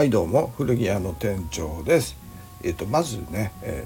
[0.00, 2.16] はいどうも古着屋の店長です。
[2.64, 3.84] えっ、とまずね、え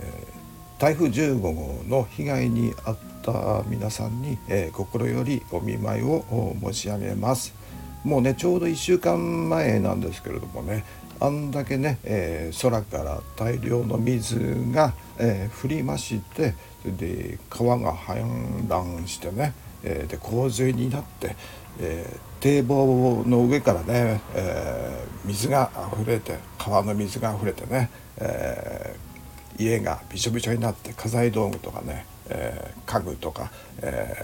[0.79, 7.53] ー、台風15号の被害に遭った皆さんに、えー、心よりお見舞いを申し上げます。
[8.05, 10.85] もうねちょうど1週間前なんですけれどもね
[11.19, 14.39] あんだけね、えー、空から大量の水
[14.71, 16.55] が、えー、降りまして
[16.87, 19.53] で川が氾濫してね、
[19.83, 21.35] えー、で洪水になって、
[21.81, 33.51] えー、堤防の上からね、えー、水が溢れて川の水が溢れてね、えー、家がびしょびしょになって家財道具とかね、え、家具とか、
[33.83, 34.15] え、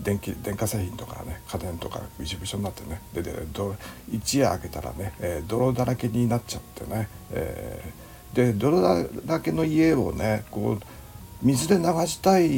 [0.00, 3.32] 電気電化製品とかね家電とかびしょびしょになってねでで
[4.12, 7.92] 一夜明けたらね、え、泥だらけになっちゃってね、え、
[8.34, 10.84] で泥だらけの家をねこう
[11.42, 12.48] 水で流したい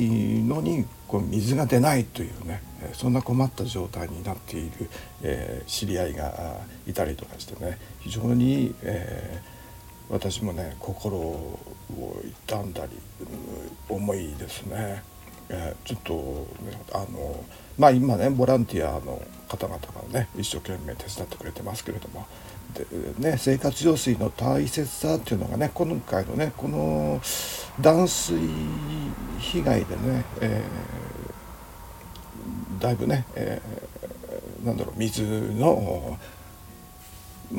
[0.43, 2.63] のにこう水が出ないというね
[2.93, 4.91] そんな困った状態になっている、
[5.23, 9.41] え、知り合いがいたりとかしてね非常に、え、
[10.09, 11.59] 私もね心を
[12.47, 12.93] 痛んだり
[13.89, 15.03] 重いですね。
[15.51, 16.15] え、ちょっと、
[16.63, 17.45] ね、あの
[17.79, 22.27] まあ今ねボランティアの方々がね一生懸命手伝ってくれてますけれども
[22.75, 27.21] で、ね、生活用水の大切さっていうのがね今回のねこの
[27.81, 28.39] 断水
[29.39, 31.33] 被害でね、えー、
[32.79, 36.19] だいぶね、えー、なんだろう水の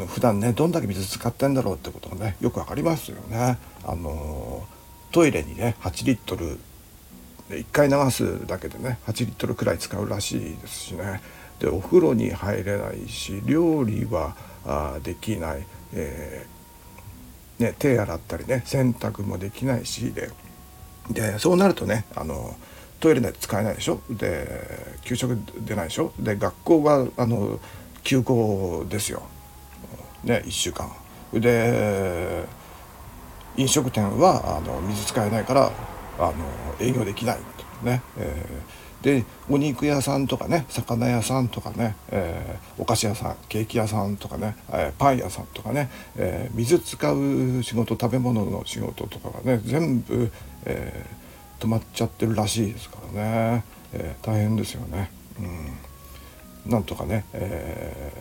[0.07, 3.57] 普段ねどんだけ水使ってんだろうってことがねよく分かりますよね。
[3.83, 4.67] あの
[5.11, 6.59] トイレにね8リットル
[7.49, 11.21] 1回流すだけでね8リットルくらい使うらしいですしね
[11.59, 20.29] でお風呂に入れないし料理はあできない、えー、ね、手洗ったりね洗濯もできないしで
[21.09, 22.55] でそうなるとねあの
[22.99, 24.01] トイレで使えないでしょ？
[24.09, 26.11] で給食出ないでしょ？
[26.19, 27.59] で学校はあの
[28.03, 29.23] 休校ですよ、
[30.23, 30.91] ね、1週間。
[31.33, 32.45] で
[33.57, 35.71] 飲食店はあの水使えないから
[36.17, 36.33] あの
[36.79, 37.39] 営業できない。
[37.83, 38.79] ね、えー。
[39.03, 50.29] でお肉屋さんとかね魚屋さんとかね、えー、お菓子屋さんケーキ屋さんとかね、えー、パン屋さんとかね、え、水使う仕事食べ物の仕事とかがね全部、
[50.65, 51.05] え
[51.59, 55.11] 止まっちゃってるらしいですからね、え大変ですよね。
[56.65, 58.11] うん、なんとかね、え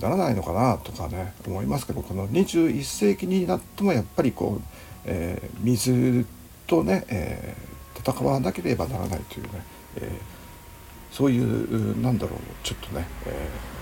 [0.00, 4.62] ならないのかなとかね思いますけどこの21世紀になってもやっぱりこう、
[5.06, 6.26] え水
[6.66, 7.56] とね、え
[7.98, 13.75] 戦わなければならないというねえー、そういうなんだろうちょっとね、えー、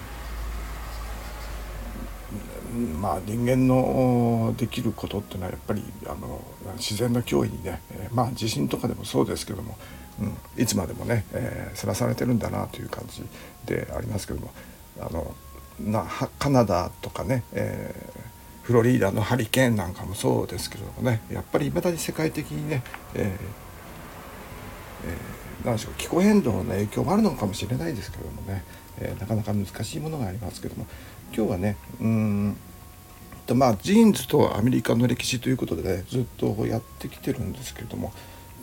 [2.75, 6.41] まあ人間のできることっていうのはやっぱりあの
[6.77, 9.77] 自然の脅威にね、え、まあ地震とかでもそうですけども、
[10.21, 13.23] うん、いつまでもね、えー、さらされてるんだなという感じ
[13.67, 14.51] でありますけども
[15.01, 15.35] あの
[15.81, 16.05] な
[16.39, 22.83] カナダとかね、えー、フロリーダのハリケーンなんかもそうですけどもねやっぱりいまだに世界的にね、
[23.15, 23.65] えーえー
[25.65, 28.65] 何でしょう気候変動の影響もあるのかもしれないですけどもね、
[28.99, 30.87] えー、なかなか難しいものがありますけども
[31.37, 32.57] 今日はねうん
[33.47, 38.13] とまあジーンズとアメリカの歴史ということでねずっとやってきてるんですけれども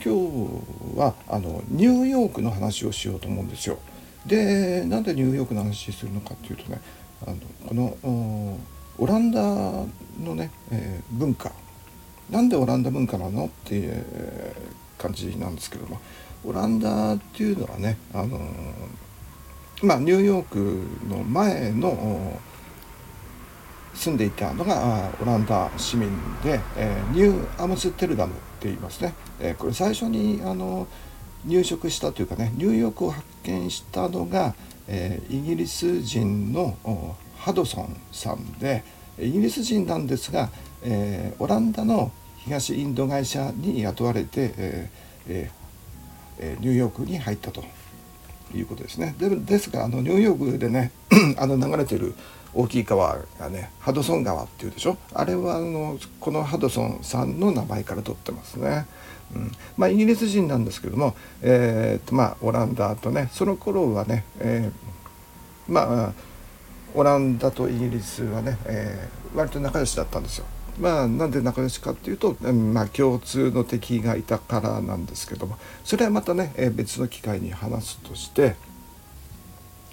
[0.03, 3.77] 今日はあのニューヨークの話をしようと思うんですよ。
[4.25, 6.79] でなんでニューヨークの話するのかっていうとね
[7.27, 7.37] あの
[7.67, 8.57] この
[8.97, 11.51] オランダのね、えー、文化
[12.29, 14.05] なんでオランダ文化なのっていう
[14.97, 15.99] 感じなんですけども
[16.45, 18.39] オランダっていうのはねあの
[19.83, 22.39] まあニューヨークの前の
[23.93, 26.09] 住んでいたのがオランダ市民
[26.43, 30.87] で、えー、ニューアムステルダムって言いますね、えー、これ最初にあの
[31.45, 34.55] 入植したというかねニューヨークを発見したのが、
[34.87, 36.77] えー、イギリス人の
[37.37, 38.83] ハドソンさんで
[39.19, 40.49] イギリス人なんですが、
[40.83, 44.89] えオランダの東インド会社に雇われて、え
[45.27, 45.51] え
[46.39, 47.63] えニューヨークに入ったと
[48.55, 49.15] いうことですね。
[49.19, 50.91] でですがあのニューヨークでね
[51.37, 52.15] あの流れてる
[52.53, 54.97] 大きい川がねハドソン川っていうでしょ？
[55.13, 58.85] あれはあのこのハドソンさんの名前から取ってますね。
[59.33, 66.13] うん、まあイギリス人なんですけども、えーとまあ、オランダとねその頃はね、えー、まあ
[66.93, 70.45] オランダとイギリスはね、えー、割と仲良しだったんですよ。
[70.79, 78.55] まあ、なんで仲良しかっていうと、まあ、共通の敵がいたからなんですけどもそれはまたね、え別の機会に話すとして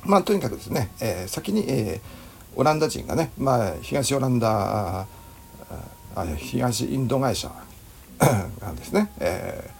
[0.04, 2.27] まあとにかくですね、えー、先に、えー、
[2.58, 5.06] オランダ人がね、まあ、東オランダ
[6.16, 7.52] あ東インド会社
[8.18, 9.70] がですね、え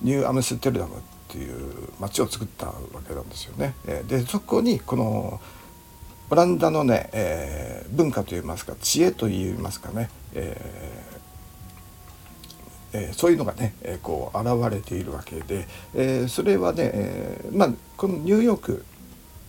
[0.00, 2.74] ー、ニューアムステルダムっていう町を作ったわ
[3.06, 3.74] けなんですよね。
[3.88, 5.40] えー、でそこにこの
[6.30, 18.84] オランダのね、えー、文化といいますか知恵といいますかね、えーえー、そういうのがね、えー、こう現れているわけで、えー、それはね、えー、まあこのニューヨーク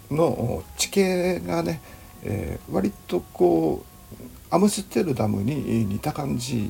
[0.09, 1.81] の地形がね、
[2.25, 6.69] えー、割とこうアムステルダムに似た感じ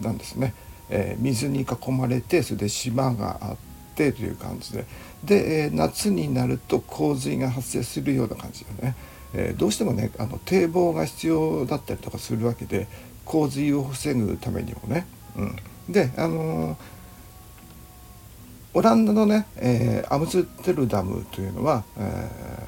[0.00, 0.54] なんですね。
[0.88, 3.56] えー、水に囲まれてそれで島があっ
[3.96, 4.84] てという感じで
[5.24, 8.94] で、えー、夏になると洪水が発生するような感じでね、
[9.34, 12.86] えー、どうしてもねあの堤防が必要だったりとかするわけで
[13.24, 15.06] 洪水を防ぐためにもね。
[15.36, 15.56] うん、
[15.88, 16.76] であの
[18.72, 22.65] オランダのね、えー、アムステルダムというのは、えー、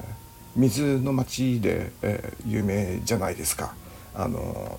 [0.59, 3.73] 水の町で、えー、有名じゃないですか。
[4.13, 4.77] あの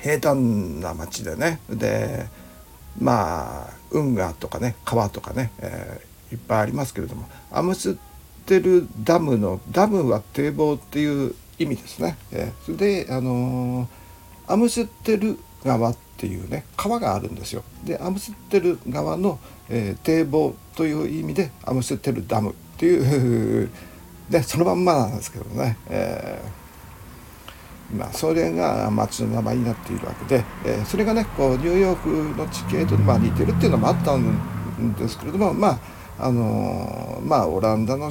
[0.00, 2.26] 平坦な町でねで
[3.00, 7.96] まあ運河とかね川とかね、えー、いっぱいありますけれどもアムス
[8.46, 12.16] テルダムのダムは堤防っていう意味ですね。
[12.32, 17.62] えー、それであのー、アムステル川っていうね川があるんですよ。
[17.84, 19.38] でアムステル川の、
[19.68, 23.70] えー、堤防という意味でアムステルダムっていう
[24.30, 25.76] でそのまんまなんですけどね。
[25.88, 35.80] えーまあ、それが町の名前になっているわけで、えー、それがねこうニューヨークの地形とまあ似てるっていうのもあったんですけれどもま
[36.18, 38.10] ああのー、まあオランダの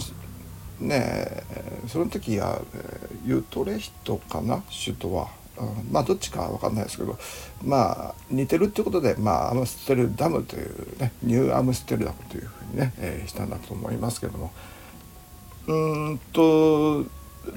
[0.79, 1.43] ね
[1.87, 2.59] その時は、
[3.23, 4.63] ユートレヒトかな？
[4.85, 5.27] 首都は。
[5.91, 7.17] まあどっちかは分かんないですけど
[7.63, 14.51] まあ似てるってことで、まあ、アムステルダムというねニューアムステルダムというふうにね、えー、したんだと思いますけども
[15.67, 15.73] う
[16.11, 17.05] んと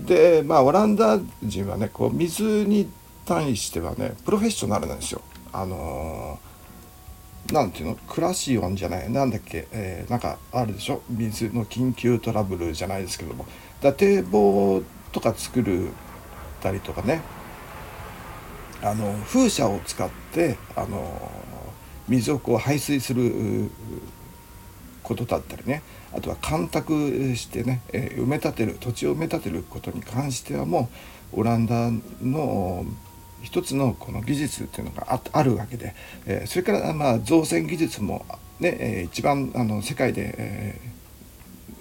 [0.04, 2.90] でまあオランダ人はねこう水に
[3.24, 5.22] 対してはねプロフェッショナルなんですよ。
[5.52, 7.94] あのー、なんていうの？
[8.08, 11.02] クラシオンじゃないなんだっけ、えー、なんかあるでしょ？
[11.08, 13.46] 水の緊急トラブルじゃないですけども。
[13.80, 14.82] だ堤防
[15.12, 15.90] とか作る
[16.60, 17.22] たりとかね。
[18.82, 21.30] あの風車を使ってあの
[22.08, 23.70] 水をこう排水する
[25.10, 25.82] ことだったりね。
[26.12, 30.88] あとは干拓してね、え埋め立てる土地を埋め立てることに関してはも
[31.32, 31.90] うオランダ
[32.22, 32.84] の
[33.42, 35.94] 一つのこの技術っていうのがあるわけで、
[36.26, 38.24] えそれからまあ造船技術も
[38.60, 40.80] ね、え一番あの世界で、え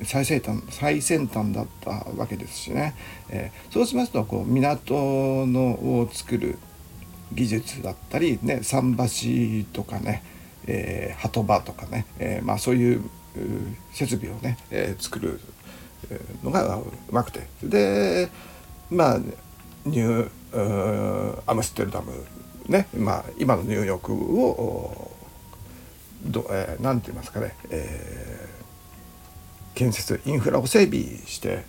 [0.03, 2.95] 最先端最先端だったわけですしね、
[3.29, 5.61] えそうしますとこう港の
[6.01, 6.57] を作る
[7.33, 10.23] 技術だったり、ね、桟橋とかね、
[10.65, 13.03] えー、鳩場とかね、えー、まあ、そういう
[13.93, 15.39] 設備をね、えー、作る
[16.43, 18.29] のがうまくてで
[18.89, 19.19] まあ
[19.85, 22.11] ニューアムステルダム
[22.67, 25.11] ね、まあ、今のニューヨークを
[26.23, 31.63] ど、えー、なんて言いますかね、えー、建設インフラを整備して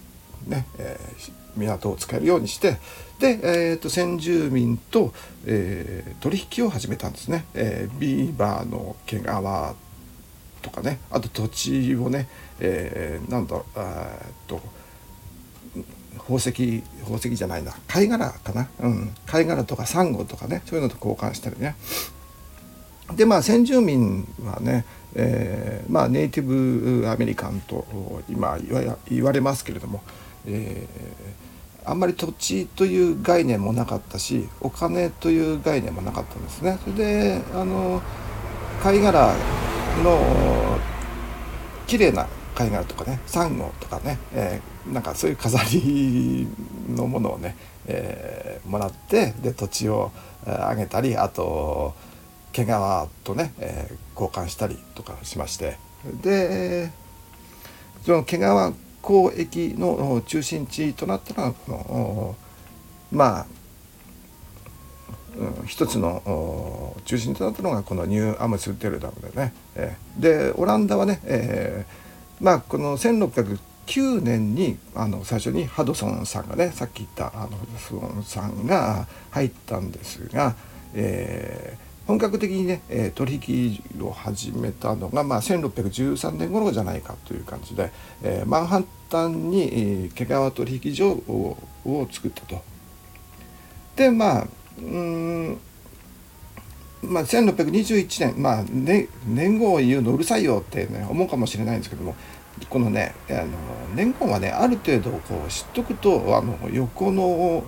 [0.46, 2.78] ね、えー、港を使えるようにして
[3.19, 5.12] で、えーと、先住民と、
[5.46, 7.44] えー、取引を始めたんですね。
[7.55, 9.22] えー、ビーバーの毛皮
[10.62, 10.99] とかね。
[11.11, 12.29] あと土地をね、
[12.61, 13.81] えー、なんだえ
[14.31, 14.61] っと
[16.19, 17.73] 宝石宝石じゃないな。
[17.89, 20.62] 貝殻かな、うん、貝殻とかサンゴとかね。
[20.67, 21.77] そういうのと交換したりね。
[23.17, 24.85] でまあ先住民はね、
[25.15, 28.56] えー、まあネイティブアメリカンと今
[29.09, 30.03] 言われますけれども、
[30.47, 36.79] えー、あんまり土地という概念もなかったしお金という概念もなかったんですね。
[36.84, 38.01] それであの
[38.82, 39.34] 貝殻
[40.01, 40.79] の
[41.87, 46.47] 綺麗な貝殻とかねサンゴとかね、えー、なんかそういう飾り
[46.89, 50.13] のものをね、えー、もらってで土地を
[50.47, 51.95] あげたりあと
[52.53, 52.69] 毛皮
[53.25, 55.79] とね、えー、交換したりとかしまして。
[56.23, 56.91] で
[58.05, 58.41] その毛皮
[59.03, 62.37] 交易の中心地となったのはこの
[63.13, 63.47] まあ
[65.37, 80.56] うん、一つの中心となったのがこのニューアムステルダムでね、えー、でオランダはね、えー、まあこの1609年にあの最初にハドソンさんがねさっき言ったあのハドソンさんが入ったんですが、
[80.94, 92.63] えー、本格的にね、え取引を始めたのが、まあ、1613年頃じゃないかという感じで、えー、マンハッタンに、えー、毛皮取引所をを作ったと。
[93.96, 94.46] でまあ
[94.81, 95.60] うん
[97.03, 102.15] まあ、1621年、まあね、年号を言うのうるさいよって、ね、思うかもしれないんですけども
[102.69, 103.46] このねあの
[103.94, 107.65] 年号はねある程度こう知っとくとあの横の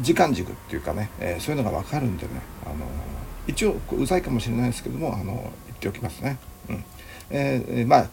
[0.00, 2.86] 時間軸っていうかね、えー、そういうのが分かるんでねあの
[3.46, 6.38] 一応うざいかもしれないですけどもあの言っておきますね。
[6.68, 6.84] うん
[7.30, 8.10] えー、まあ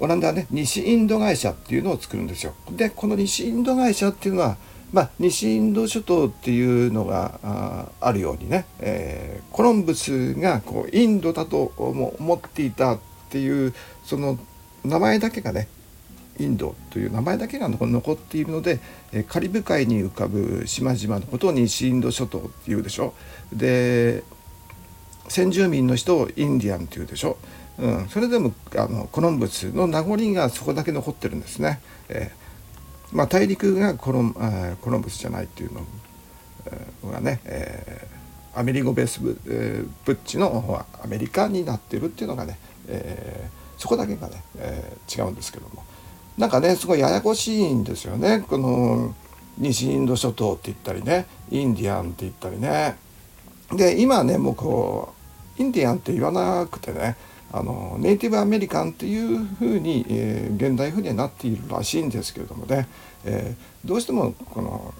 [0.00, 2.54] オランダはね西インド会社っていうのを作るんですよ。
[2.72, 4.56] でこの西インド会社っていうのは
[4.92, 12.98] まあ、西インド諸島っていうのがあるようにね、えー、コロンブスがこうインドだと思っていたっ
[13.30, 14.38] ていうその
[14.84, 15.68] 名前だけがね
[16.38, 18.80] インドという名前だけが残っているので
[19.28, 23.14] カリブ海に浮かぶ島々のことを西インド諸島っていうでしょ
[23.52, 24.22] で
[25.28, 27.38] 先住民の人をインディアンっていうでしょ、
[27.78, 31.80] うん、それでもあのコロンブスの名残がそこだけ残ってるんですね。
[32.10, 32.41] えー
[33.12, 34.34] まあ、大陸がコロン
[34.80, 35.70] コロンブスじゃないっていう
[37.04, 45.84] のがね、えー、アメリゴ・ベースブ,、えー、ブッチのアメリカになってるっていうのがね、えー、そこだけがね、えー、違うんですけども。
[46.38, 48.42] なんかねすごいややこしいんですよね。
[48.48, 49.14] この
[49.58, 52.96] 西インド諸島って言ったりねインディアンって言ったりね。
[53.70, 55.12] で今ねもうこ
[55.58, 57.16] うインディアンって言わなくてね
[57.52, 62.88] あのネイティブアメリカンっていうふうに、えー、現代風にはなっているらしいんですけれどもね、
[63.24, 64.94] えー、どうしてもこの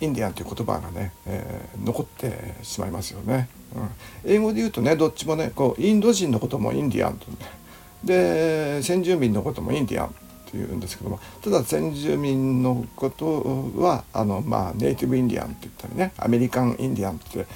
[0.00, 4.30] インディアンという言葉がね、えー、残ってしまいますよね、うん。
[4.30, 7.26] 英語で言うとねどっちもねこうインド人のこともインディアンと、
[8.04, 10.10] で先住民のこともインディアンっ
[10.50, 17.46] ていうんですけどもただ先住民のことはあの、まあ、ネイティブインディアンって言ったりねアメリカンインディアンって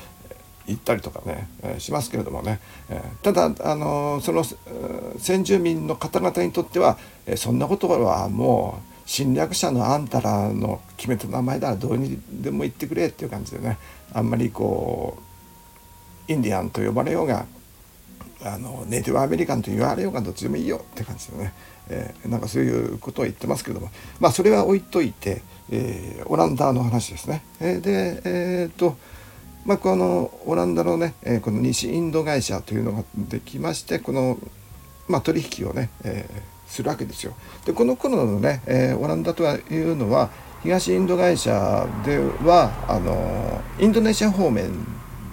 [0.68, 2.60] 行ったりとかね、えー、しますけれどもね、
[2.90, 4.44] えー、ただ、あのー、その
[5.18, 13.78] 先住民の方々にとっては、え、そんなことはもう侵略者のあんたらの決めた名前だらどうにでも言ってくれっていう感じでね
[14.12, 15.18] あんまりこ
[16.28, 17.46] うインディアンと呼ばれようが
[18.44, 21.54] あのネイティブアメリカンと言われようがどっちでもいいよって感じでね、
[21.88, 23.88] えー、なんかそういうことを言ってますけども。
[24.20, 27.42] まあそれは置いといて、えー、オランダの話ですね。
[27.60, 28.96] えー、でえ、っと
[29.64, 34.38] まあ、このオランダのね、えー、この西インド会社というのができましてこの、
[35.08, 37.34] まあ、取引をね、えー、するわけですよ。
[37.64, 40.30] でこの頃のね、えー、オランダというのは
[40.62, 44.70] 東インド会社ではあのインドネシア方面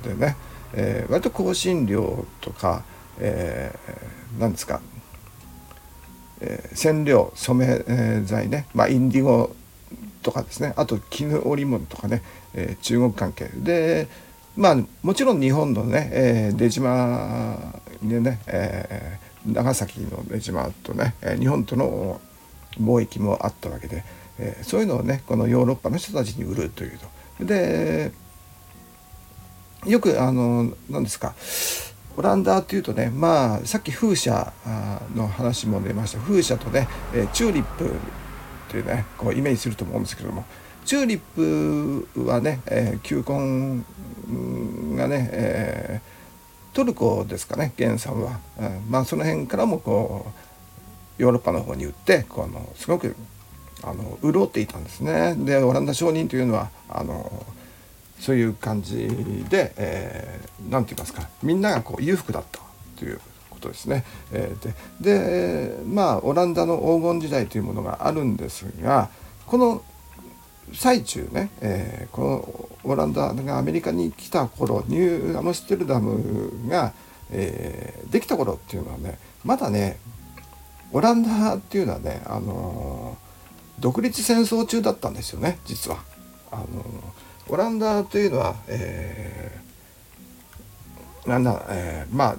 [0.03, 0.35] でね、
[0.73, 2.83] えー、割と香辛料とか、
[3.19, 4.81] えー、何ですか、
[6.41, 9.55] えー、染料染め剤ね、まあ、インディゴ
[10.25, 10.73] とかですね。
[10.75, 12.23] あと絹織物とかね、
[12.55, 13.45] えー、中国関係。
[13.53, 14.07] で
[14.57, 17.59] まあもちろん日本のね、えー、出島
[18.01, 22.19] でね、えー、長崎の出島とね日本との
[22.81, 24.03] 貿易もあったわけで、
[24.39, 26.99] えー、そういうのをねこのヨーロッパの人たちに売るという
[27.37, 27.45] と。
[27.45, 28.11] で
[29.85, 31.35] よくあの何ですか。
[32.17, 34.51] オランダっていうとねまあさっき風車
[35.13, 36.19] の話も出ました。
[36.19, 36.87] 風車とね、
[37.33, 37.93] チューリップ
[38.67, 40.45] っていうねこうイメージすると思うんですけども
[40.85, 43.83] チューリップはね、えー、球根
[44.95, 50.25] がね、えー、トルコですかね原産は、うん、まあその辺からもこ
[51.19, 53.15] うヨーロッパの方に売ってこのすごく
[53.83, 55.35] あの潤っていたんですね。
[55.37, 57.45] でオランダ商人というのはあの
[58.19, 59.07] そういう感じ
[59.49, 59.73] で
[60.69, 62.59] 何、えー、て言いますかみんながこう裕福だった
[62.97, 63.19] という
[63.65, 64.03] ことですね。
[64.31, 69.09] えー、ででまあオランダの黄金時代というものがあるんですが
[69.47, 69.81] この
[70.73, 76.93] 最中ね、えー、このオランダがアメリカに来た頃ニューアムステルダムが、
[77.31, 79.97] えー、できた頃っていうのはねまだね
[80.91, 85.97] オランダっていうのはね、あのー、独立戦争中だったんですよね実は。
[86.51, 86.65] あの
[87.47, 92.35] オランダというのは、えー、なんだ、えー、まあ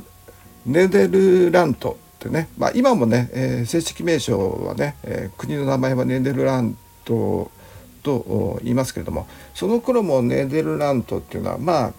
[0.66, 7.50] ネデルラントってね、まあ、今もね、えー、正式名称はね、えー、国の名前はネデルラント
[8.02, 11.92] と言いますけれどもその頃もネデルラントっていうのはまあ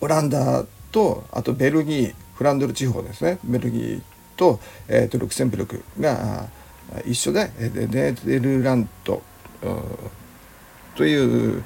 [0.00, 3.38] オランダとあとベルギーフランドル地方ですね。
[3.44, 4.02] ベルギー
[4.36, 4.58] と,、
[4.88, 6.48] えー、とルクセンブルクが
[7.06, 9.22] 一緒でネデルラント
[10.96, 11.62] という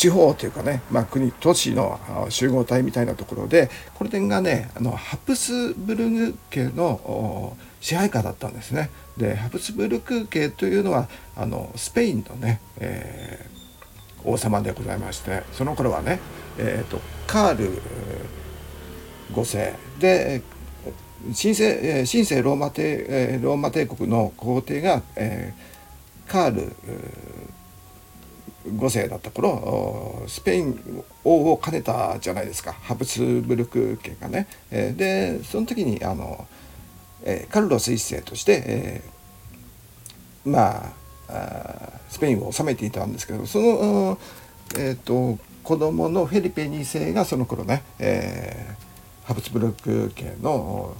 [0.00, 8.88] 地方というかね、まあ、国都市の集合体みたいなところでこれがねあのハプスブルグ家の支配下だったんですね。
[9.18, 16.18] でハプスブルク家というのはあのスペインのね、えー、王様でございましてその頃はね、
[16.56, 17.82] えーと、カール
[19.34, 20.40] 5世で
[21.38, 26.72] 神聖神聖ローマ帝ローマ帝国の皇帝が、えー、カール
[28.66, 34.46] 5世だった頃スペイン王を兼ねたじゃないですかハプスブルク家がね。
[34.70, 36.46] でその時にあの
[37.22, 40.92] えー、カルロス1世として、えー、ま
[41.28, 44.18] あスペインを治めていたんですけどその、
[44.76, 50.96] えーと、子供のフェリペ2世がその頃ね、えー、ハプスブルク家の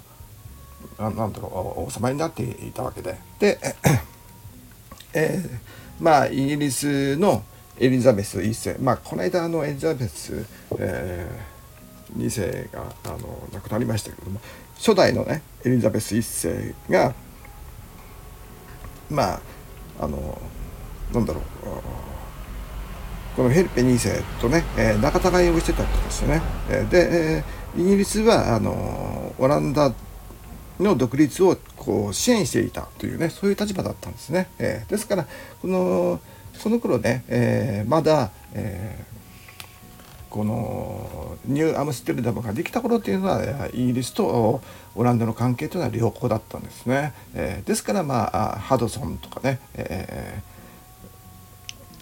[0.99, 3.59] あなんだろう王様になっていたわけでで、
[5.15, 7.43] えー、まあイギリスの
[7.81, 10.45] エリザベス1世まあこの間あのエリザベス、
[10.79, 14.39] えー、2世があの亡くなりましたけども
[14.77, 17.15] 初代のねエリザベス1世が
[19.11, 19.41] まあ
[19.99, 20.41] あの
[21.15, 21.45] なんだろう
[23.35, 26.43] このヘルペ2世とね、えー、仲違いをしてたんですよね。
[26.69, 29.93] えー、で、えー、イギリスはあのオランダ
[30.79, 34.51] の独立をこう支援していたというねそういう立場だったんですね。
[34.59, 35.27] えー、ですから
[35.63, 36.21] この
[36.55, 44.61] その頃ね、えー、まだ、えー、このニューアムステルダムができた頃っていうのはイギリスと
[44.95, 47.13] オランダの関係というのは良好だったんですね。
[47.35, 50.43] えー、ですからまあハドソンとかね、え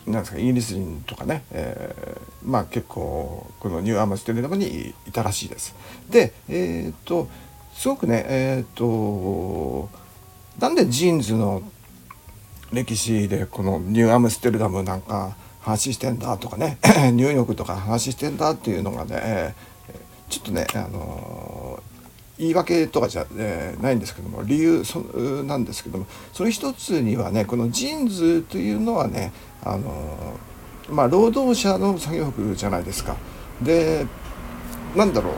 [0.06, 5.74] ー、なんですかイギリス人とかね、えー、まあ結構このニューアムステルダムにいたらしいです。
[6.10, 7.28] でえっ、と
[7.74, 9.88] すごくねえっ、と
[10.58, 11.62] なんでジーンズの
[12.72, 16.78] 歴史でこのニューアムステルダムなんか話してんだとかね
[17.12, 19.54] ニューヨークとか話してんだっていうのがね
[20.28, 21.82] ちょっとねあの
[22.38, 29.32] 言い訳とかじゃ、えないんですけども理由そなんですけどもそれ一つにはねこのジーンズというのはね
[29.64, 30.38] あの
[30.88, 33.16] まあ労働者の作業服じゃないですか。
[33.60, 34.06] で
[34.94, 35.34] なんだろう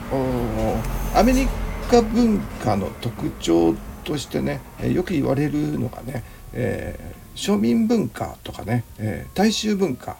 [1.19, 1.47] アメリ
[1.91, 6.23] カ文化の特徴としてねよく言われるのがね、
[6.53, 10.17] え庶民文化とかね、えー、大衆文化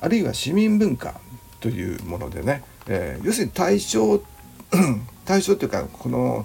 [0.00, 1.20] あるいは市民文化
[1.60, 4.20] というものでね、えー、要するに対象
[5.24, 6.44] 対象というかこの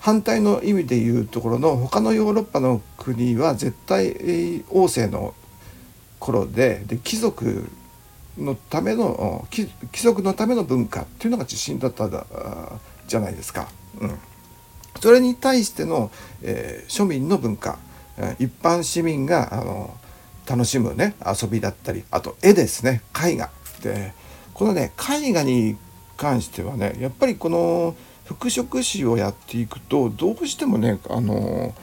[0.00, 5.34] 反対の意味でいうところの他のヨーロッパの国は絶対王政の
[6.20, 7.68] 頃でで貴族
[8.38, 9.68] のための貴
[10.02, 12.08] 族のための文化っていうのが自信だった
[13.06, 13.68] じゃないですか。
[14.00, 14.18] うん、
[15.00, 16.10] それに対しての、
[16.42, 17.78] えー、庶民の文化
[18.38, 19.94] 一般市民があの
[20.46, 23.50] 楽しむね遊びだったりあと絵ですね絵画。
[23.82, 24.14] で
[24.54, 25.76] このね絵画に
[26.16, 31.74] 関してはねやっぱりこの服飾史をやっていくとどうしてもねあの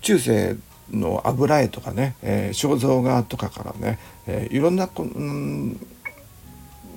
[0.00, 0.56] 中世
[0.90, 5.76] の油絵とかね、えー、肖像画とかからね、えー、いろんなこ、ん、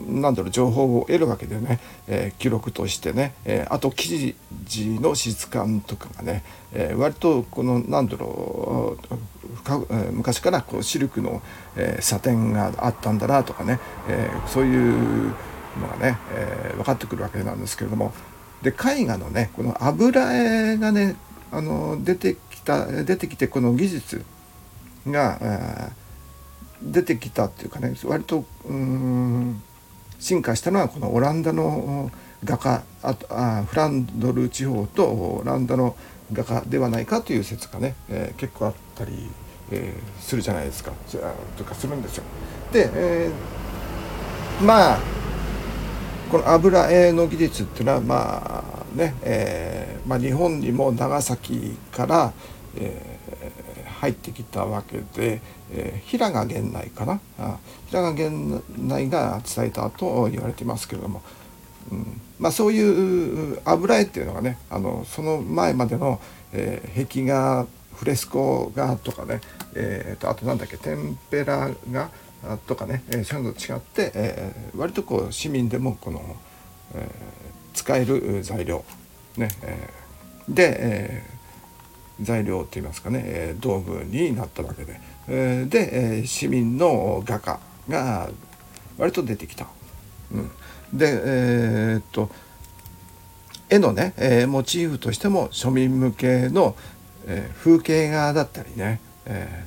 [0.07, 4.35] なんだろう情報を得るわけでね、えー、記録としてね、えー、あと生
[4.65, 11.41] 地の質感とかがね、えー、割とこのなんだろう昔からこうシルクの、
[11.75, 15.33] えー、サテンがあったんだなとかね、えー、そういう
[15.79, 18.13] のがね、えー、分かってくるわけなんですけれども。
[18.61, 21.15] で絵画のねこの油絵がね
[21.51, 24.25] あの出てきた出てきてこの技術
[25.07, 25.91] が、
[26.81, 29.61] 出てきたっていうかね割とうん
[30.19, 32.11] 進化したのはこのオランダの
[32.43, 35.95] 画家あとあフランドル地方とオランダの
[36.31, 39.11] 画家ではないかという説がね、えー、結構あったり、
[39.71, 40.91] えー、するじゃないですか
[41.57, 42.23] とかするんですよ。
[42.71, 44.99] で、えー、まあ
[46.29, 52.33] この油絵の技術っていうのはまあね、えーまあ、日本にも長崎から、
[52.75, 57.19] えー、入ってきたわけで、えー、平賀源内かな？
[57.37, 61.21] あ平賀源内が伝えたと言われていますけれども、
[61.91, 62.21] うん。
[62.39, 66.21] まあ、そういう油絵っていうのがねあのその前までの、
[66.53, 69.41] えー、壁画フレスコ画とかね、
[69.75, 72.09] えーと、あとなんだっけテンペラ画
[72.65, 76.37] とかね、えー、そういうのと違って、えー、割とこう市民でもこの、
[76.95, 77.09] えー、
[77.73, 78.85] 使える材料
[79.35, 84.97] ね、えー、で、えー、材料って言いますかね、えー、道具になったわけで、
[85.29, 88.29] で、市民の画家が
[88.97, 89.67] 割と出てきた。
[90.31, 90.51] うん
[90.93, 92.29] でえー、っと
[93.69, 96.75] 絵のね、えー、モチーフとしても庶民向けの、
[97.27, 99.65] えー、風景画だったりね、え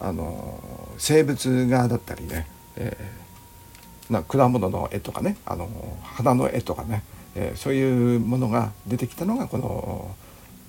[0.00, 0.60] ー、あの
[0.98, 5.68] 生物画だったりね、えー、な果物の絵とかねあの
[6.02, 7.04] 花の絵とかね、
[7.36, 10.16] えー、そういうものが出てきたのがこの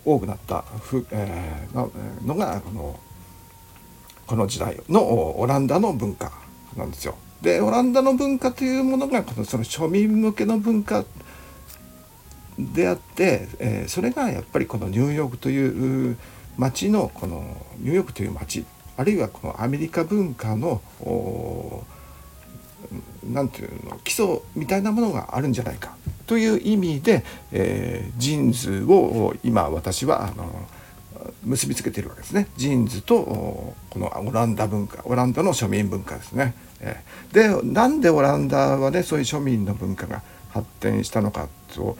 [0.05, 2.99] 多くなったふ、えー、のがこの
[4.31, 5.01] この時代の
[5.41, 6.31] オランダの文化
[6.77, 7.17] なんですよ。
[7.41, 11.03] でオランダの文化というものがこのその庶民向けの文化
[12.57, 16.17] であって、えー、それがやっぱりこのニューヨークという
[16.57, 17.43] 街のこの
[17.79, 18.63] ニューヨークという街
[18.95, 20.81] あるいはこのアメリカ文化の
[23.25, 30.69] 何ていうの基礎みたいなものがあるんじゃないかという意味で、えー、ジーンズを今私はあの
[31.43, 33.23] 結びつけてるわけですねジーンズと
[33.89, 36.53] このオランダ文化オランダの庶民文化ですね。
[37.31, 41.95] でなんでオランダはねそういう庶民の文化が発展したのかと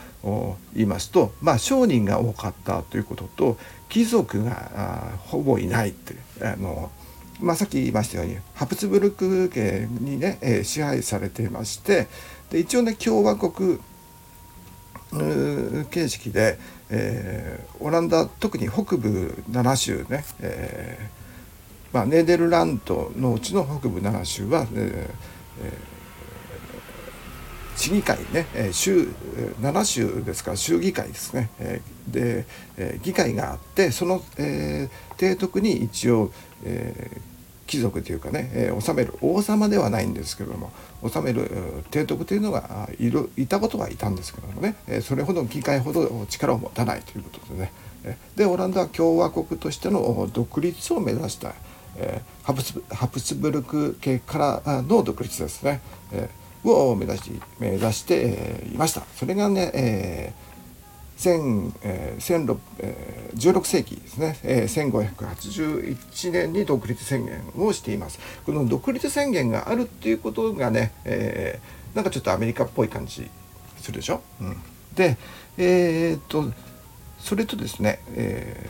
[0.73, 3.57] 言いますと、まあ、商人が多かったということと
[3.89, 6.91] 貴族がほぼいないってあの、
[7.39, 12.07] まあ、さっき言いましたようにハプツブルク家にね、支配されていまして
[12.49, 13.79] で一応ね共和国
[15.89, 16.58] 形式で、
[16.89, 25.41] えー、オランダ特に北部7州ね、えーまあ、ネーデルラントのうちの北部7州は、えー
[27.82, 29.08] 市議会ね、え州
[29.60, 31.50] 7州ですから州議会ですね、
[32.08, 32.45] で、
[33.02, 36.32] 議会があってその、え提督に一応、
[36.63, 37.19] え
[37.71, 40.73] 貴族というかね、え治める王様ではないんですけれども
[41.10, 41.49] 治める
[41.89, 47.71] 提督というのがいるいたことはいたんですけどもね、えそれほど議会ほど力を持たないということでね
[48.36, 51.53] でオランダは共和国としての独立を目指した、
[51.95, 55.79] えハプスハプスブルク系からの独立ですね。
[56.12, 56.29] え
[56.63, 59.01] を目指し目指していました。
[59.15, 60.50] それがね、えー
[61.29, 68.19] えー、16世紀ですね、えー、1581年に独立宣言をしています。
[68.45, 73.29] この独立宣言があるっていうことがね、えー、なんかちょっとアメリカっぽい感じ
[73.77, 74.57] するでしょ、うん、
[74.95, 75.17] で
[75.57, 76.51] えー、っと
[77.19, 78.65] それとですね、え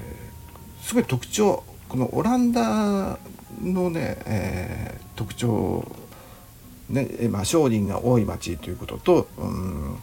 [0.81, 3.19] ー、すごい特徴このオランダ
[3.61, 5.85] のね、えー、特徴
[6.89, 9.97] ねまあ、商人が多い町ということと、うん、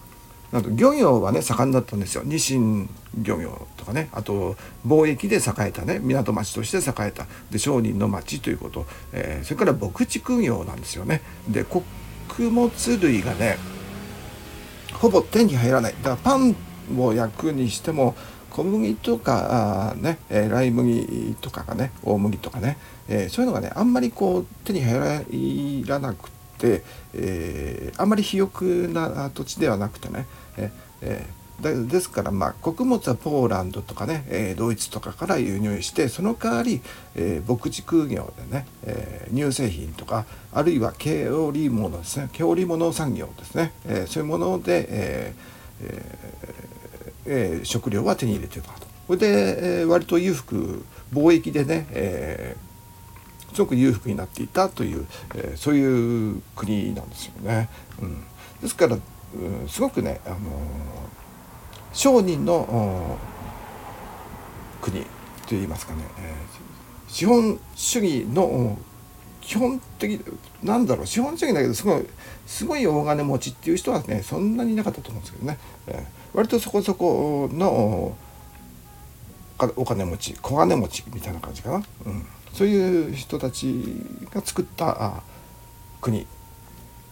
[0.53, 2.23] なんと漁業はね盛んだったんですよ。
[2.25, 4.09] ニシン漁業とかね。
[4.13, 4.57] あと
[4.87, 5.99] 貿易で栄えたね。
[5.99, 7.27] 港町として栄えた。
[7.51, 11.21] で商人の町ということ、えー、それから牧畜業なんですよね。
[11.49, 11.85] で穀
[12.51, 13.59] 物類がね
[14.95, 15.95] ほぼ手に入らない。
[16.03, 16.57] だからパン
[16.99, 18.17] を焼くにしても
[18.51, 21.93] 小麦とかね、えー、ライ麦とかがね。
[22.03, 26.38] 大麦とかね、えー、そういうのがねあんまりこう手に入らなくて、
[27.15, 36.81] えー、あまり肥沃な土地ではなくてね、えー、ですからまあ穀物はポーランドとかね、え、ドイツとかから輸入してその代わり、
[37.17, 45.35] え、牧畜業でね、え、乳製品とかあるいは毛織物ですね毛織物産業ですね、え、そういうもので、え
[47.27, 48.87] えー、食料は手に入れてたと。
[49.07, 52.68] これで、え、割と裕福貿易でね、えー
[53.53, 57.69] すごく裕福になっていたという、えー、そういう国なんですよね。
[58.01, 58.25] うん、
[58.61, 60.39] ですから、うん、すごくね、あのー、
[61.93, 63.19] 商人の
[64.81, 65.05] 国
[65.47, 68.79] といいますかね、えー、資本主義の
[69.41, 70.21] 基本的
[70.63, 72.07] なんだろう資本主義だけどすごい
[72.47, 78.15] すごい大金持ちっていう人はねそんなにいなかったと思うんですけどね、えー、割とそこそこの
[79.77, 81.83] お金持ち小金持ちみたいな感じかな。
[82.07, 83.83] うんそういう人たち
[84.33, 85.23] が作った
[86.01, 86.27] 国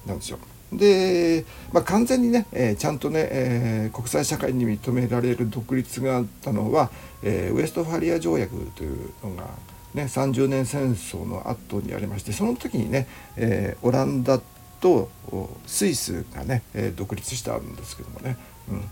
[0.07, 0.39] なんですよ。
[0.73, 6.91] で、まあ、完全にね、えー、ちゃんとね、えー、国際社会に認められる独立があったのは、
[7.23, 9.45] えー、ウエストファリア条約というのが、
[9.95, 14.41] ね、30年戦争の後にありましてその時にね、えオランダ
[14.81, 15.09] と
[15.67, 18.37] スイスがね、え独立したんですけどもね。
[18.69, 18.85] うん、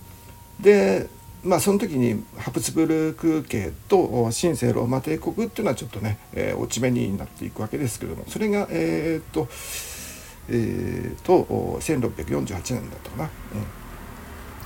[0.63, 1.09] で
[1.45, 9.47] まあ、その時にハプスブルク家と神聖ローマ帝国っていうのはちょっとね、えー、落ち目になっていくわけですけどもそれがえー、っと
[10.49, 11.45] えー、と
[11.81, 13.31] 1648年だったかな、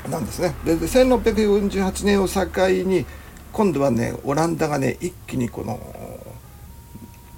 [0.07, 0.55] うん、なんですね。
[0.65, 2.45] でで1648年を境
[2.89, 3.07] に
[3.53, 5.79] 今度はねオランダがね一気にこの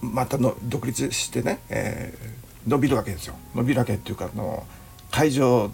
[0.01, 3.35] またの独立してね、えー、伸びるわけですよ。
[3.55, 4.65] 伸びるわけっていうかの
[5.11, 5.71] 海上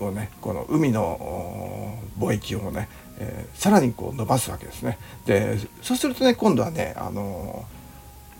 [0.00, 4.98] をねこの海の貿易をねえー、さらにこう伸ばすわけですね。
[5.24, 7.64] でそうするとね今度はねあの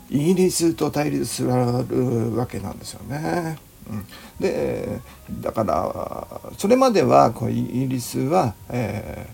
[0.09, 1.49] イギリスと対立する
[2.35, 3.57] わけなんですよね。
[3.89, 4.05] うん、
[4.39, 4.99] で
[5.41, 9.27] だからそれまではこうイギリスは、え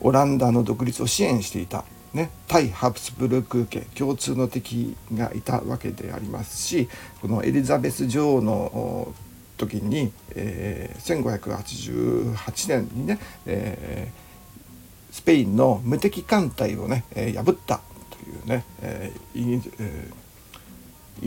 [0.00, 6.90] ー、オランダの独立を支援していた、ね、対ハプスブルク家共通の敵がいたわけでありますし
[7.22, 9.14] このエリザベス女王の
[9.56, 14.19] 時に、えー、1588年にね、えー
[15.10, 19.44] スペインの無敵艦隊をね、え、破ったというね、えイ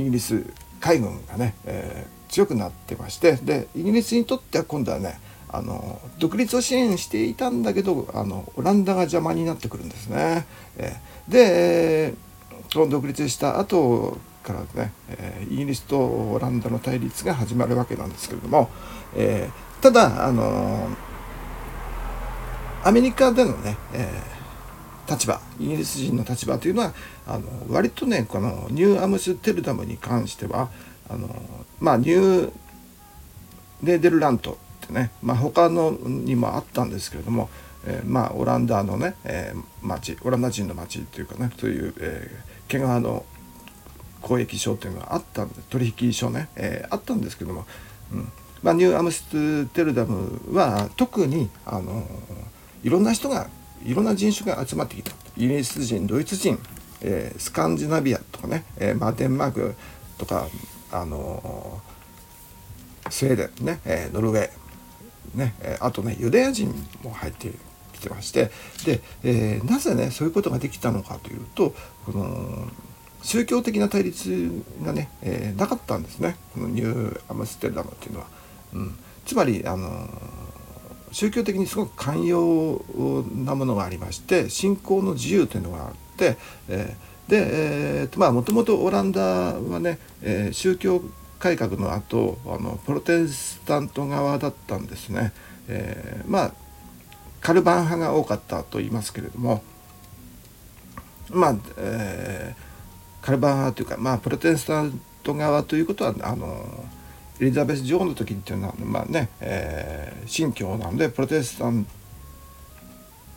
[0.04, 0.46] ギリス、
[0.80, 5.20] 海軍がね、え、強くなってましてでイギリスにとっては今度はね
[5.50, 10.48] あの独立を支援していたんだけどあのオランダが邪魔になってくるんですね。
[10.78, 10.96] え、
[11.28, 12.16] で
[12.72, 18.72] その独立した後からね、え、イギリスとオランダの対立が始まるわけなんですけれども、
[19.16, 19.48] え、
[19.80, 21.13] ただあのー
[22.84, 26.94] アメリカでのね、えー、立場イギリス人の立場というのは
[27.26, 30.70] あの割とねこのニューアムステルダムに関しては
[31.10, 31.30] あの
[31.80, 32.52] まあニュー
[33.84, 37.50] ネーデルラントってね、まあ、他のにもあったんですけれども、
[37.86, 43.26] えー、まあオランダのね、えー、町オランダ人の町というかねそういう、えー、毛皮の
[44.22, 47.66] 交易所というのがあったんで取引所ね、えー、あったんですけども、
[48.12, 48.32] うん。
[48.62, 52.08] まあ、ニューアムステルダムは特にあの
[52.84, 53.48] いろんな人が
[53.86, 55.12] いろんな人種が集まってきた。
[55.38, 56.60] イギリス人ドイツ人、
[57.02, 59.76] えー、スカンジナビアとかね、えー、マーテンマーク
[60.18, 60.48] とか
[60.92, 61.82] あの
[63.10, 64.50] スウェーデンね、えー、ノルウェー
[65.36, 67.52] ね、あとねユダヤ人も入って
[67.94, 68.52] きてまして
[68.86, 71.74] で、えー、なぜねそういうことができたのかというと
[72.06, 72.68] この
[73.24, 74.52] 宗教的な対立
[74.84, 76.36] がね、えー、なかったんですね。
[76.54, 78.28] このニューアムステルダムっていうのは。
[78.74, 80.08] うん、つまりあの
[81.14, 82.82] 宗教的にすごく寛容
[83.46, 91.02] なものがありまして信仰の自由というのがあって、えー、で、えー、まあもともとオランダはね、えー、宗教
[91.40, 95.34] 改革の後あのプロテスタント側だったんですね。
[95.68, 96.54] えー、まあ
[97.42, 99.62] カルバン派が多かったと言いますけれども
[101.30, 106.86] まあ、えー、カルバン派というかまあプロテスタント側ということはあの
[107.40, 111.86] エリザベス女王の時っていうのはまあね、えー、新教なんでプロテスタン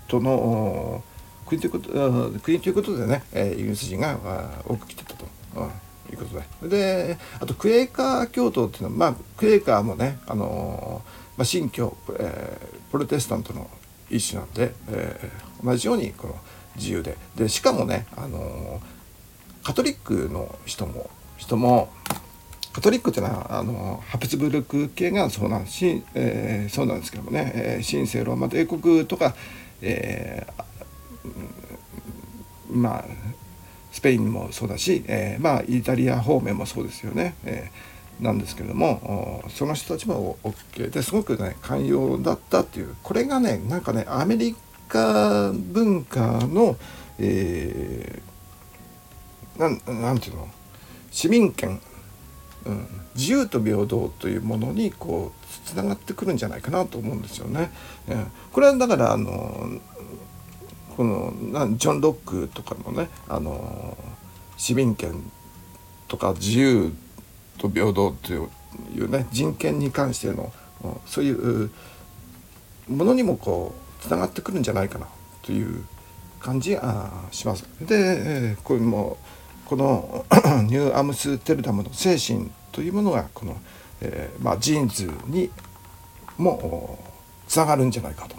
[0.09, 1.03] トの
[1.47, 4.19] 国ということ国ということでね、えー、イギリス人が
[4.67, 5.69] 多く来てたと、うん、い
[6.15, 6.69] うことで。
[6.69, 11.03] であとクエーカー教徒っていうのはまあクエーカーもね、あの、
[11.37, 13.71] まあ、新教、えー、プロテスタントの
[14.11, 16.37] 一種なんで、えー、同じようにこの
[16.77, 17.17] 自由で。
[17.37, 18.81] でしかもね、あの
[19.63, 21.91] カトリックの人も人も
[22.77, 29.35] カトリックっていうのはあのハプスブルク系がそうなんし、えー、そうなんですけどもね、えー、神聖ローマ帝国とか、
[29.81, 33.05] えー、まあ
[33.93, 44.55] スペインもそうだし、えー、まあイタリア方面もそうですよね、えー、なんですけどもその人たちも OK ですごくね寛容だったっていうこれがねなんかねアメリ
[44.87, 46.77] カ文化の、
[47.19, 50.47] えー、なんなんていうの？
[51.11, 51.81] 市民権
[52.67, 57.71] うん、自由と平等というものにこうつながってくるんじゃないかなと思うんですよね。
[58.09, 59.81] うん、これはだからあの
[60.97, 61.33] この
[61.77, 63.97] ジョン・ロックとかのねあの
[64.57, 65.31] 市民権
[66.09, 66.93] とか自由
[67.59, 68.39] と平等とい
[68.99, 70.53] うね人権に関しての
[71.07, 71.71] そういう
[72.89, 75.07] ものにもこうつながってくるんじゃないかな
[75.43, 75.85] という
[76.41, 77.65] 感じがします。
[77.81, 79.19] でこれも
[79.67, 80.25] この
[80.69, 83.57] ニューアムステルダムの精神というものがこの、
[84.03, 85.51] えー、まあ、ジーンズに
[86.37, 86.99] も
[87.49, 88.37] つながるんじゃないかと。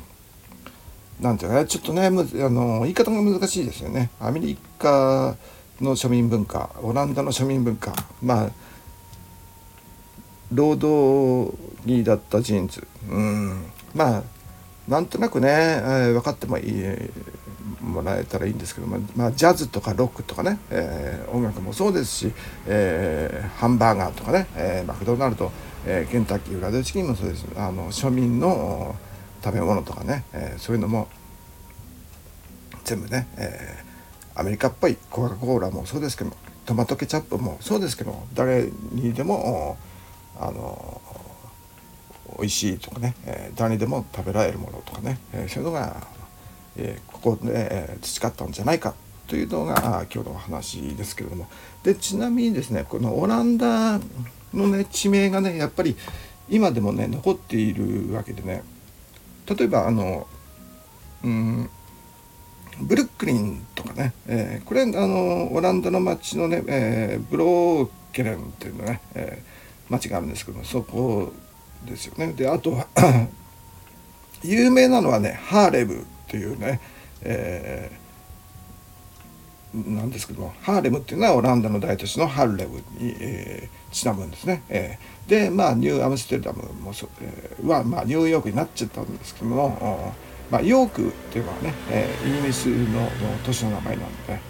[1.19, 4.11] なんていうかねちょっとねあの言い方が難しいですよね。
[4.19, 5.35] アメリカ
[5.81, 8.49] の庶民文化オランダの庶民文化まあ
[10.53, 14.23] 労働着だったジーンズうんまあ
[14.87, 16.83] なんとなくね、えー、分かってもいい
[17.81, 22.33] もらえたらいいんですけど、まあ、まあ、ジャズとかロックとかね、えー、音楽もそうですし、
[22.65, 25.51] えー、ハンバーガーとかね、えー、マクドナルド、
[25.85, 27.45] えー、ケンタッキーフラドチキンもそうです。
[27.55, 28.95] あの庶民の
[29.43, 31.07] 食べ物とかね、えー、そういうのも
[32.83, 36.31] 全部ね、えー、アメリカっぽいコカ・コーラもそうですけど
[36.65, 39.77] トマトケチャップもそうですけど誰にでも
[40.39, 41.01] あの
[42.37, 45.95] 美味しいとかね、えー、誰にでも食べられるものとかね、えー、そういうのが
[46.77, 48.93] えー、ここで培ったんじゃないか
[49.27, 51.47] というのが今日のお話ですけれども。
[51.83, 53.99] でちなみにですねこのオランダ
[54.53, 55.95] のね地名がねやっぱり
[56.49, 58.63] 今でもね残っているわけでね。
[59.47, 60.27] 例えばあの
[61.23, 61.69] うん
[62.79, 71.33] ブルックリンとかね、えー、これあのオランダの町のね、えー、ブローケレンっていうのね、えー、町があるんですけどそこ
[71.85, 72.33] ですよね。
[72.33, 72.87] であとは
[74.43, 76.81] 有名なのはねハーレムっていうね、
[77.21, 84.63] えー、なんですけどもハーレムっていうのはオランダの大都市のハルレムに、えー、ちなむんですね。
[84.69, 90.13] えー、でまあニューアムステルダムもそ、えー、は、まあ、ニューヨークになっちゃったんですけども、
[90.51, 93.09] まあ、ヨークっていうのはね、えー、イギリスの
[93.45, 94.41] 都市の名前なんで、ね、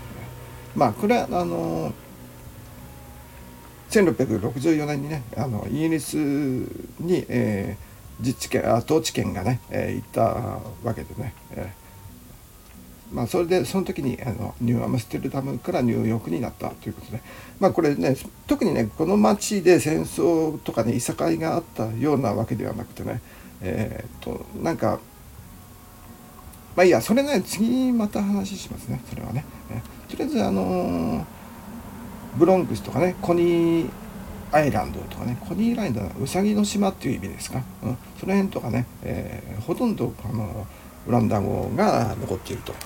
[0.76, 1.94] まあこれはあの
[3.90, 7.87] 1664年にねあのイギリスに、えー、
[8.20, 10.22] 自治権あ統治権がね、えー、行った
[10.84, 17.22] わけでね、えー、まあ、それでその時にあのニューアムステルダムからニューヨークになったということで、
[17.60, 18.16] まあ、これね
[18.48, 23.22] 特にねこの町で戦争とかねいさかいがあったようなわけではなくてね
[23.62, 25.00] えー、っとなんか
[26.76, 29.44] まあいいやそれね次また話しますねそれはね。
[29.72, 31.26] えー、とりあえずあの、
[32.38, 33.90] ブロンクスとかねコニー
[34.52, 40.66] アイランドとかねコニーラインドはウサギの島っていう意味ですか、うん、その辺とかね、えー、ほとんどあの
[41.08, 42.74] オランダ語が残っていると。
[42.74, 42.78] うん。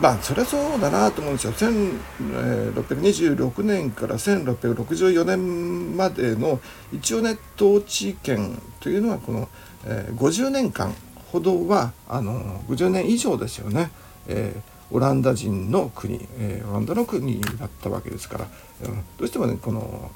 [0.00, 1.52] まあそれはそうだなと思うんですよ。
[1.52, 6.60] 1626年から1664年までの
[6.92, 9.48] 一応ね統治権というのはこの、
[9.86, 10.94] えー、50年間
[11.30, 13.90] ほどはあの50年以上ですよね、
[14.26, 18.48] えー、オランダ人の国、えー、オランダの国だったわけですから、
[18.84, 20.10] うん、どうしてもねこの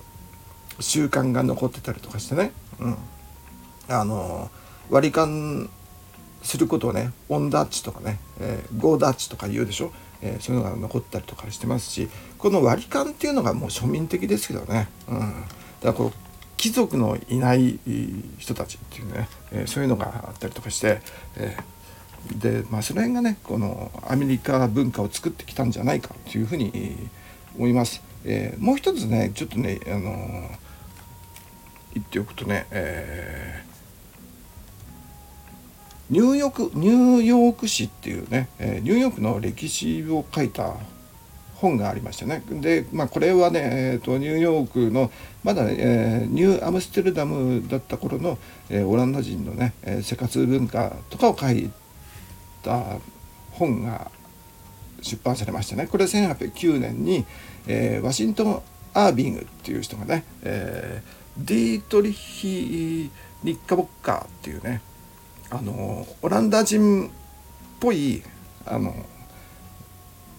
[0.80, 2.96] 習慣が残ってたりとかしてね、うん、
[3.88, 4.50] あの
[4.90, 5.68] 割り勘
[6.42, 15.32] することをねオンダッチとかね、えー、ゴーダッチとか言うでしょ、えー、そういうのが残ったりとかしてますしこの割り勘っていうのがもう庶民的ですけどね、うん、だか
[15.82, 16.12] らこう
[16.56, 17.78] 貴族のいない
[18.38, 21.00] 人たちっていうね、えー、そういうのがあったりとかして、
[21.36, 21.56] え、
[22.34, 26.96] でまあその辺がねこのアメリカ文化を作ってきたんじゃないかというふうに
[27.56, 28.02] 思います。
[28.24, 30.50] え、もう一つねちょっとねあの
[31.94, 40.74] 言っておくとね、えー、ニューヨークニューヨーク市っていうね、え、ニューヨークの歴史を書いた
[41.56, 42.42] 本がありましたね。
[42.48, 43.60] で、まあ、これはね、
[43.94, 45.10] えーと、ニューヨークの
[45.42, 48.38] まだ、えー、ニューアムステルダムだった頃の、
[48.70, 51.70] えー、オランダ人のね、えー、生活文化とかを書い
[52.62, 52.98] た
[53.52, 54.10] 本が
[55.02, 55.88] 出版されましたね。
[55.88, 57.26] これ1809年に、
[57.66, 58.62] え、ワシントン・
[58.94, 63.10] アービングっていう人がね、えー、ディートリヒ・
[63.42, 64.80] ニッカボッカーっていうね
[65.50, 67.10] あのオランダ人っ
[67.80, 68.22] ぽい
[68.66, 68.94] あの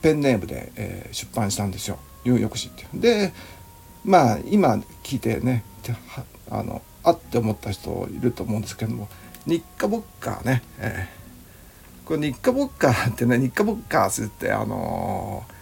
[0.02, 2.98] ペンネームで、えー、出版したんですよ「ニューヨーク紙」って。
[2.98, 3.34] で
[4.06, 5.64] まあ今聞いてね
[6.50, 9.08] あのあって思った人いると思うんですけども
[9.46, 15.54] 日課ボッカーね、えー、これ日課ボッカーってね日課ボッカーってあのー、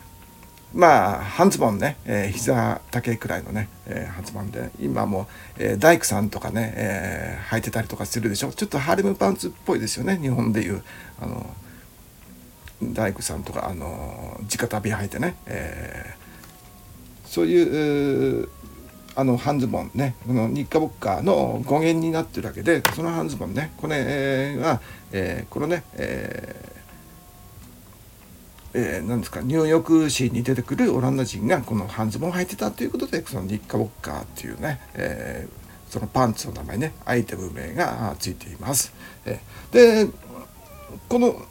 [0.77, 8.51] まあ半ズボンね、えー、膝丈くらいのね、えー、半ズボンで今も、えー、大工さんとかね、えー、履いてたりとかするでしょ？
[8.51, 10.83] ちょっとハーレムパンツっぽいですよね日本でいう。
[11.19, 11.49] あの
[12.83, 18.49] 大工さんとかあの直旅履いてね、えー、そういう
[19.15, 24.79] あの半ズボンねこの日課ボッカーの語源になってるわけでその半ズボンねこれが、
[25.11, 26.76] えー、このね、えー
[28.79, 38.93] えー、ですかニューヨーク市に出てくるオランダ人がこの半ズボンを履いてたということでその日課ボッカーっていうね、えー、そのパンツの名前ねアイテム名がついています。
[39.25, 40.11] えー、で
[41.09, 41.41] この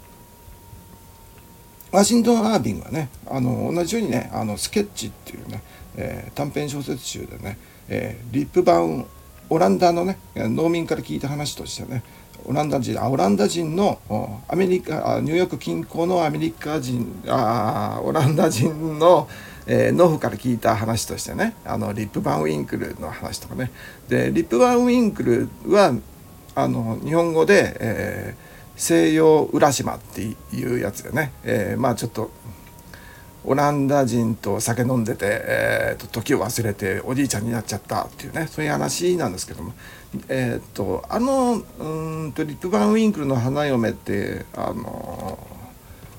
[1.90, 5.62] ワシントン・アービングはねあの同じようにねあのスケッチっていうね、
[5.96, 7.58] えー、短編小説集でね、
[7.88, 9.06] えー、リップバウン
[9.50, 12.04] オランダのね農民から聞いた話としてね
[12.48, 14.00] オランダ人あオランダ人の
[14.48, 19.28] アメリカニューヨーク近郊のアメリカ人あオランダ人の、
[19.66, 23.70] えー、農夫から聞いた話としてねあのリップ・バンウィンクルの話とかね。
[24.08, 25.92] でリップ・バンウィンクルは
[26.54, 32.30] あの日本語で、えー西洋浦島っていうやつでね、えー、まあちょっと
[33.44, 39.72] オランダ人と酒飲んでて、えー、と時を忘れておじいちゃんになっちゃったっていうねそういう話なんですけども、
[40.28, 45.38] えーと、あのうんとリップ・バン・ウィンクルの花嫁ってあの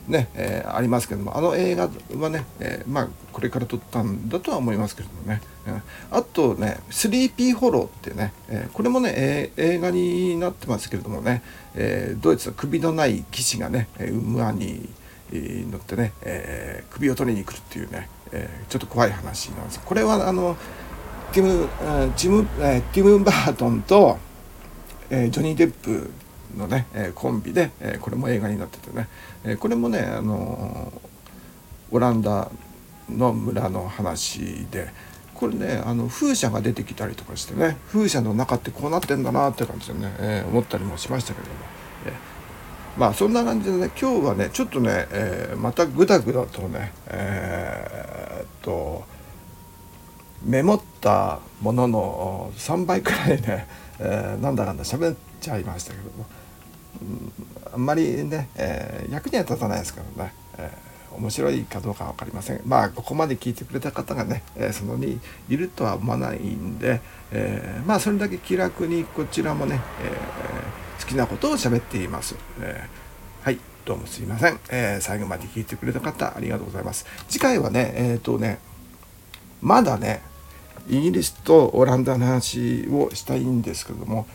[0.07, 5.81] ね、えー、ありますけどもあの映画はね、えー、まあこれから撮ったんだとは思いますけどもね、うん、
[6.11, 11.43] あとね「スリーピーホロー」ってね、えー、これもね、え映画になってますけれどもね、
[11.75, 14.89] えドイツの首のない騎士がね馬に
[15.31, 19.81] 乗ってね、え首を取りに来るっていうね、えちょっと怖い話なんです。
[19.83, 20.57] これはあの
[21.33, 21.69] ティム
[22.15, 24.17] ジム、ティム・バートンと、
[25.09, 26.09] えジョニー・デップ
[26.57, 29.07] のね、えコンビで、えこれも映画になっててね、
[29.43, 30.91] えこれもね、あの
[31.91, 32.49] オランダ
[33.09, 34.89] の村の話で
[35.33, 41.53] これねあの風車が出てきたりとかしてね風車の中ってこうなってんだなって感じでね、えー、思ったりもしましたけども、
[42.07, 49.05] えー、まあそんな感じでね今日はねちょっとね、えー、またグダグダとねえっと
[50.43, 53.67] メモったものの3倍くらいね、
[53.99, 56.25] えー、なんだかんだ喋っちゃいましたけども、
[57.01, 57.31] うん、
[57.73, 62.61] あんまりね、えー、役には立たないですからね、えー、面白いかどうか分かりません。
[62.65, 67.01] まあここまで聞いてくれた方がね、え、そのにいるとは思わないんで、
[67.31, 72.35] えまあそれだけ気楽にこちらもね、え好きなことを喋っています。
[72.61, 72.87] え
[73.43, 77.05] はいどうもすいません、え最後まで聞いてくれた方ありがとうございます。
[77.27, 78.59] 次回はねえっ、とね
[79.61, 80.21] まだね
[80.89, 84.25] イギリスとオランダの話をしたいんですけども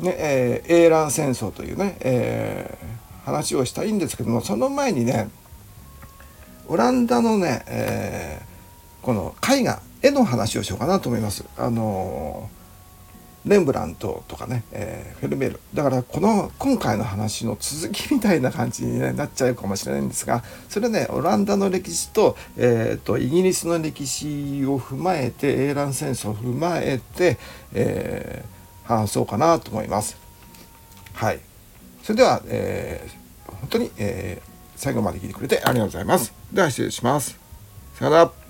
[0.00, 5.30] ねえー、英蘭戦争というね、えー、話をしたいんですけどもその前にね
[6.66, 11.44] オランダのね、えー、この絵画絵の話をしようかなと思います。
[11.56, 12.50] あの
[13.44, 27.38] レンブラントとかね、えー、フェルメールだからこの今回の話の続きみたいな感じに、なっちゃうかもしれないんですがそれねオランダの歴史と,、えーと、イギリスの歴史を踏まえて英蘭戦争を踏まえて、
[27.72, 30.16] えー、話そうかなと思います。
[31.14, 31.40] はい
[32.02, 36.32] それでは、えー、本当に、えー、最後まで聞いてくれてありがとうございます。
[36.52, 37.38] では失礼します。
[37.94, 38.41] さよなら。